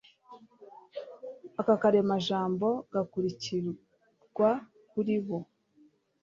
Aka 1.59 1.75
karemajambo 1.81 2.67
gakurikirwa 2.93 4.49
kuri 4.91 5.15
bo 5.25 5.37